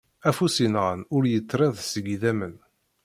[0.29, 2.55] Afus yenɣan ur yettrid seg idammen.